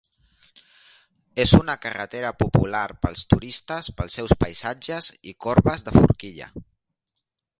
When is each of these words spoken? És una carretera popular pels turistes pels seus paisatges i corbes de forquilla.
És 1.43 1.51
una 1.57 1.75
carretera 1.83 2.31
popular 2.43 2.81
pels 3.05 3.21
turistes 3.33 3.91
pels 3.99 4.17
seus 4.21 4.35
paisatges 4.45 5.11
i 5.33 5.37
corbes 5.47 5.89
de 5.91 5.97
forquilla. 5.99 6.51